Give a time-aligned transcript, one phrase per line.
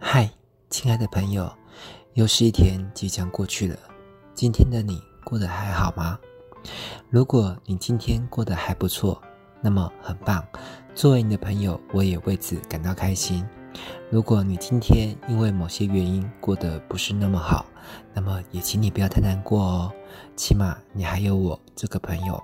[0.00, 0.30] 嗨，
[0.70, 1.52] 亲爱的朋友，
[2.14, 3.76] 又是一天即将过去了。
[4.32, 6.16] 今天的你过得还好吗？
[7.10, 9.20] 如果你今天过得还不错，
[9.60, 10.42] 那么很棒。
[10.94, 13.44] 作为你的朋友，我也为此感到开心。
[14.08, 17.66] 如果你今天因为某些原因过得不是那么好，
[18.14, 19.92] 那么也请你不要太难过哦。
[20.36, 22.40] 起码你还有我这个朋友，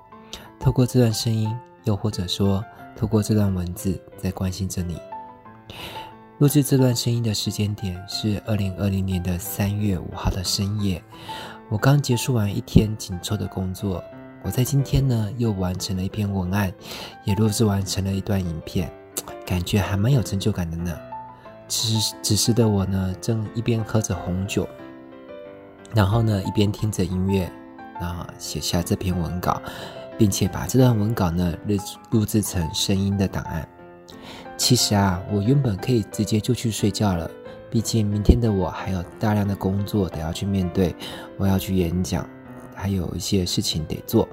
[0.58, 2.64] 透过这段声音，又或者说
[2.96, 4.98] 透过这段文字，在关心着你。
[6.38, 11.00] 录制这段声音的时间点是二零二零年的三月五号的深夜。
[11.68, 14.02] 我刚结束完一天紧凑的工作，
[14.42, 16.72] 我在今天呢又完成了一篇文案，
[17.22, 18.90] 也录制完成了一段影片，
[19.46, 20.92] 感觉还蛮有成就感的呢。
[21.68, 24.68] 此时此时的我呢，正一边喝着红酒，
[25.94, 27.48] 然后呢一边听着音乐，
[28.00, 29.62] 然后写下这篇文稿，
[30.18, 31.76] 并且把这段文稿呢录
[32.10, 33.66] 录制成声音的档案。
[34.56, 37.30] 其实啊，我原本可以直接就去睡觉了，
[37.70, 40.94] 毕竟明天的我还有大量的工作得要去面对，
[41.36, 42.26] 我要去演讲，
[42.74, 44.28] 还有一些事情得做。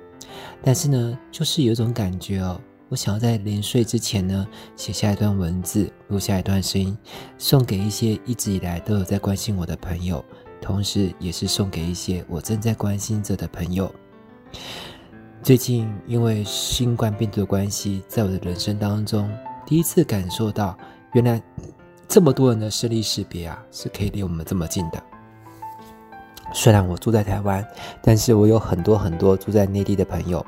[0.64, 6.96] 但是呢，就是有一种感觉哦，我想要在临睡之前呢，写下一段文字，录下一段声音，
[7.38, 10.24] 送给一些一直以来都有在关心我的朋友，
[10.62, 13.92] 同时也是送给一些我正在关心着的朋友。
[15.42, 19.28] 最近因为新冠病毒的关系，在我的人生当中。
[19.66, 20.78] 第一次感受到，
[21.14, 21.42] 原来
[22.08, 25.02] 这么多人的视力识别啊，是可以离我们这么近的。
[26.54, 27.66] 虽然我住在台湾，
[28.02, 30.46] 但是我有很多很多住在内地的朋友，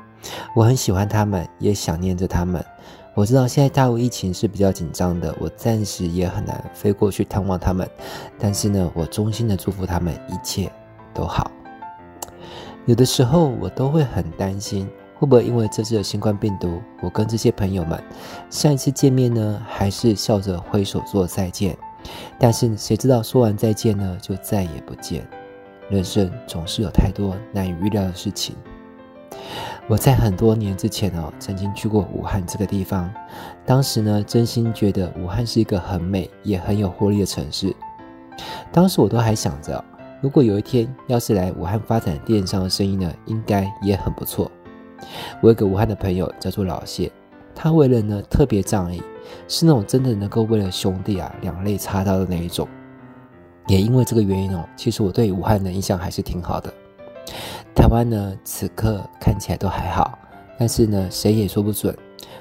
[0.54, 2.62] 我很喜欢他们，也想念着他们。
[3.14, 7.88] 我知道现在大陆疫情是比较紧张的，我暂时也很难飞过去探望他们。
[8.38, 10.70] 但是呢，我衷心的祝福他们一切
[11.14, 11.50] 都好。
[12.84, 14.86] 有的时候我都会很担心。
[15.24, 17.98] 会不会因为这次的新冠病毒，我跟这些朋友们
[18.50, 21.74] 上一次见面呢，还是笑着挥手说再见？
[22.38, 25.26] 但是谁知道说完再见呢，就再也不见。
[25.88, 28.54] 人生总是有太多难以预料的事情。
[29.88, 33.10] 我在很多年之前哦，曾经去过武汉这个地方，
[33.64, 37.74] 当时呢，真心觉得武汉是一个很美也很有活力的城市。
[38.70, 39.82] 当时我都还想着，
[40.20, 44.50] 如果有一天要是来武汉发展电商的生意呢，应该也很不错。
[45.40, 47.10] 我有个武汉的朋友叫做老谢，
[47.54, 49.02] 他为人呢特别仗义，
[49.48, 52.68] 是那种真的能够为了兄弟啊两肋插刀的那一种。
[53.66, 56.72] 也因为这个原因哦，其实我对武汉的印象还是挺好的。
[57.74, 60.18] 台湾呢此刻看起来都还好，
[60.58, 61.96] 但是呢谁也说不准，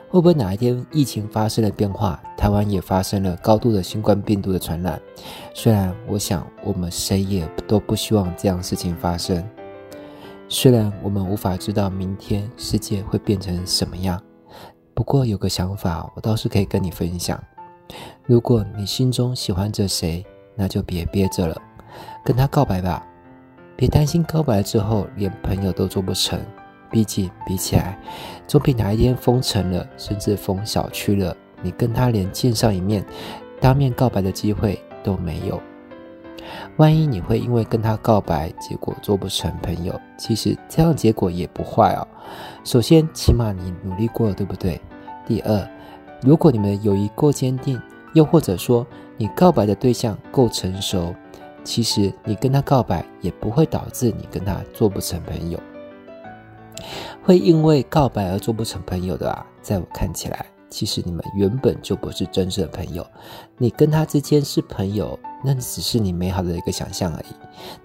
[0.09, 5.01] 会不会哪一天疫情发生了变化，台湾也发生了高度的新冠病毒的传染。
[5.53, 9.41] 虽然我想我们谁也都不希望这样事情发生。
[10.53, 14.21] 虽然我们无法知道明天世界会变成什么样，
[14.93, 17.43] 不过有个想法，我倒是可以跟你分享。
[18.27, 20.23] 如果你心中喜欢着谁，
[20.55, 21.59] 那就别憋着了，
[22.23, 23.03] 跟他告白吧。
[23.75, 26.39] 别担心告白之后连朋友都做不成，
[26.91, 27.99] 毕竟比起来，
[28.47, 33.03] 总比哪一天封城了，甚至封小区了，你跟他连见上一面、
[33.59, 35.59] 当面告白的机会都没有。
[36.77, 42.07] 万一你会因为跟他告白，结果做不成朋友，其实这样结果也不坏哦。
[42.63, 44.79] 首先，起码你努力过，对不对？
[45.25, 45.69] 第二，
[46.21, 47.79] 如果你们的友谊够坚定，
[48.13, 48.85] 又或者说
[49.17, 51.13] 你告白的对象够成熟，
[51.63, 55.59] 其实你跟他告白也不会导致你跟他做不成朋友。
[57.21, 60.45] 会因为告白而做不成朋友的啊，在我看起来。
[60.73, 63.06] 其实你们原本就不是真正的朋友，
[63.59, 67.35] 你跟他之间是朋友，那只是你美好的一个想象而已。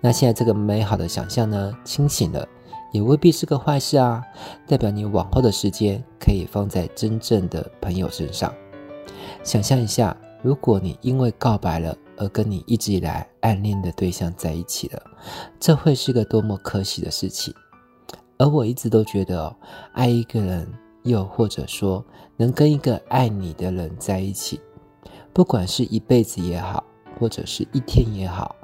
[0.00, 2.48] 那现在这个美好的想象呢，清醒了，
[2.90, 4.24] 也未必是个坏事啊，
[4.66, 8.50] 代表你往后的时间可以放在真正的朋友身上。
[9.44, 15.02] 想象一下，如果你因为告白了而跟你一直以来暗恋的对象在一起了，
[15.60, 17.54] 这会是个多么可喜的事情。
[18.38, 19.54] 而我一直都觉得，
[19.92, 20.66] 爱一个人。
[21.08, 22.04] 又或者说，
[22.36, 24.60] 能跟一个爱你的人在一起，
[25.32, 26.84] 不管是一辈子也好，
[27.18, 28.54] 或者是一天也好，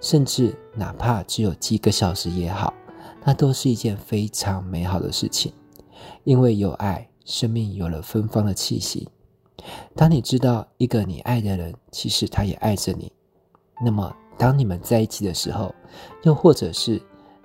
[0.00, 2.72] 甚至哪怕只有几个小时也好，
[3.24, 5.52] 那都是一件非常美好的事情。
[6.22, 9.08] 因为有爱，生命有了芬芳的气息。
[9.96, 13.10] 当你知道一个你爱的人，其实他也爱着你，
[13.84, 15.74] 那么当你们在一起的时候，
[16.22, 17.00] 又或者是。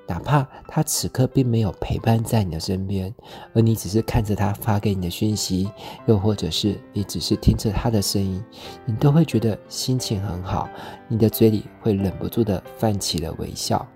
[0.10, 3.14] 哪怕他此刻并没有陪伴在你的身边，
[3.54, 5.70] 而你只是看着他发给你的讯息，
[6.08, 8.44] 又或者是你只是听着他的声音，
[8.86, 10.68] 你都会觉得心情很好，
[11.08, 13.88] 你的嘴里会忍不住的泛起了微笑，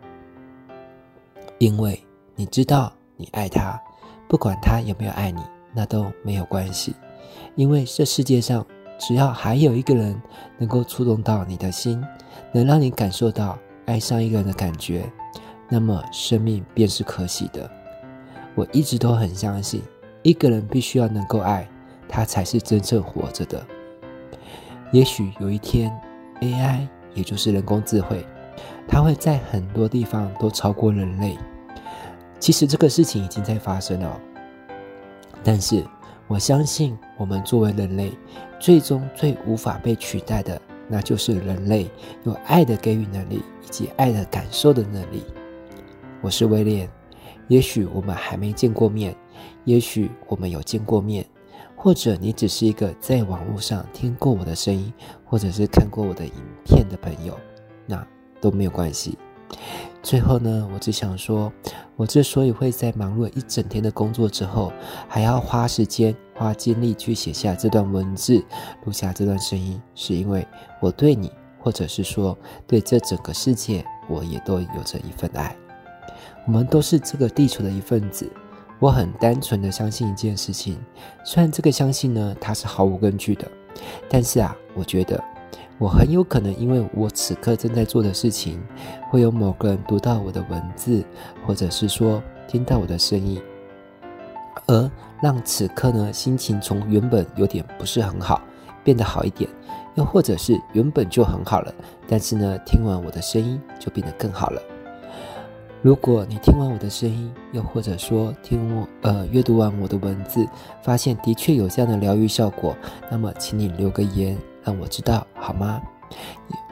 [1.58, 2.00] 因为
[2.36, 3.82] 你知道你爱他，
[4.28, 5.42] 不管他有没有爱你，
[5.74, 6.94] 那都没有关系，
[7.56, 8.64] 因为这世界上
[9.00, 10.22] 只要还有一个人
[10.60, 12.00] 能够触动到你的心，
[12.52, 13.58] 能让你感受到
[13.88, 15.12] 爱上一个人的感觉，
[15.74, 17.68] 那么生命便是可喜的。
[18.54, 19.82] 我一直都很相信，
[20.22, 21.68] 一个人必须要能够爱，
[22.08, 23.66] 他才是真正活着的。
[24.92, 25.92] 也许有一天
[26.42, 28.24] ，AI 也就是人工智慧，
[28.88, 31.36] 它会在很多地方都超过人类。
[32.40, 34.22] 其实这个事情已经在发生了，
[35.44, 35.84] 但是
[36.28, 38.14] 我相信，我们作为人类，
[38.60, 41.90] 最终最无法被取代的，那就是人类
[42.26, 45.24] 有爱的给予能力以及爱的感受的能力。
[46.24, 46.90] 我是威廉，
[47.50, 49.14] 也许我们还没见过面，
[49.66, 51.26] 也许我们有见过面，
[51.76, 54.94] 或者你只是一个在网络上听过我的声音，
[55.26, 56.32] 或者是看过我的影
[56.64, 57.38] 片的朋友，
[57.86, 58.08] 那
[58.40, 59.18] 都没有关系。
[60.02, 61.52] 最后呢，我只想说，
[61.98, 64.72] 我之所以会在忙碌了一整天的工作之后，
[65.10, 68.42] 还要花时间、花精力去写下这段文字、
[68.86, 70.48] 录下这段声音，是因为
[70.80, 71.30] 我对你，
[71.60, 75.54] 或者是说对这整个世界，我也都有着一份爱。
[76.46, 78.30] 我们都是这个地球的一份子。
[78.80, 80.78] 我很单纯的相信一件事情，
[81.24, 83.48] 虽然这个相信呢，它是毫无根据的，
[84.10, 85.24] 但是啊，我觉得。
[85.80, 88.62] 我很有可能，因为我此刻正在做的事情，
[89.10, 91.04] 会有某个人读到我的文字，
[91.46, 93.42] 或者是说听到我的声音，
[94.68, 94.92] 而
[95.22, 98.42] 让此刻呢心情从原本有点不是很好，
[98.84, 99.50] 变得好一点，
[99.96, 101.74] 又或者是原本就很好了，
[102.08, 104.62] 但是呢听完我的声音就变得更好了。
[105.84, 110.48] 如果你听完我的声音，又或者说听我呃阅读完我的文字，
[110.82, 112.74] 发现的确有这样的疗愈效果，
[113.12, 114.38] 那么请你留个言。
[114.64, 115.82] 让我知道好吗？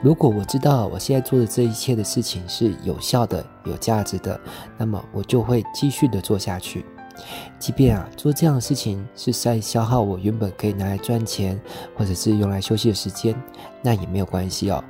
[0.02, 4.40] 如果我知道我现在做的这一切的事情是有效的、有价值的，
[4.78, 6.82] 那么我就会继续的做下去。
[7.58, 11.60] 即便啊做这样的事情是在消耗我原本可以拿来赚钱，
[11.94, 13.34] 或者是用来休息的时间，
[13.82, 14.82] 那也没有关系哦。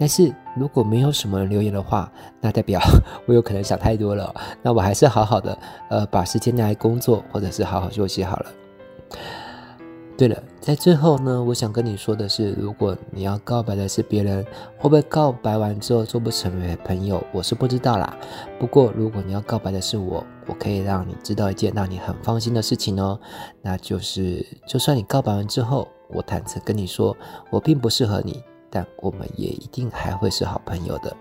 [0.00, 2.10] 但是如果没有什么人留言的话，
[2.40, 2.80] 那代表
[3.28, 4.34] 我有可能想太多了。
[4.62, 5.58] 那我还是好好的
[5.90, 8.46] 呃把时间拿来工作，或者是好好休息好了。
[10.16, 14.42] 对了，在最后呢，我想跟你说的是，如果你要告白的是别人，
[14.78, 18.16] 会不会告白完之后做不成为朋友，我是不知道啦。
[18.58, 23.20] 不过，如果你要告白的是我，我可以让你知道一件让你很放心的事情哦，
[23.60, 27.14] 那就是，就算你告白完之后，我坦诚跟你说，
[27.50, 31.14] 我并不适合你，但我们也一定还会是好朋友的。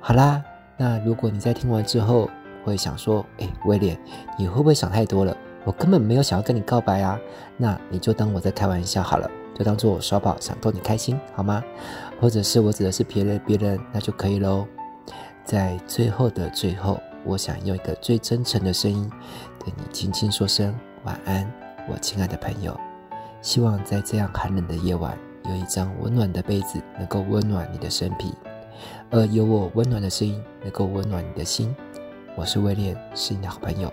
[0.00, 0.42] 好啦，
[0.76, 2.28] 那如果你在听完之后
[2.64, 3.98] 会想说，诶，威廉，
[4.36, 5.36] 你会不会想太多了？
[5.64, 7.18] 我根本没有想要跟你告白啊，
[7.56, 11.62] 那你就当我在开玩笑好了，就当做我耍宝想逗你开心好吗？
[12.20, 14.66] 或者是我指的是别人，别人那就可以喽。
[15.44, 19.08] 在最后的最后，我想用一个最真诚的声音
[19.58, 21.48] 对你轻轻说声晚安，
[21.88, 22.76] 我亲爱的朋友。
[23.40, 28.34] 希望在这样寒冷的夜晚，有一张温暖的被子能够温暖你的身体，
[29.10, 31.74] 而有我温暖的声音能够温暖你的心。
[32.36, 33.92] 我是威廉，是你的好朋友。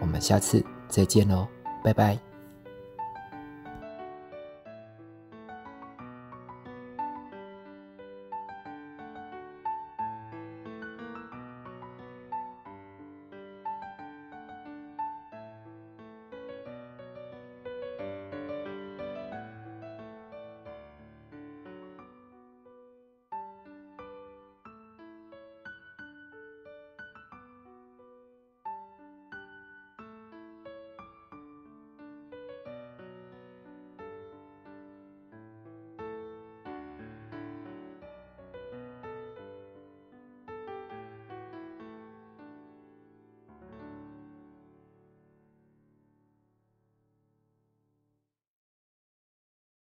[0.00, 0.64] 我们下次。
[0.88, 1.48] 再见喽，
[1.82, 2.25] 拜拜。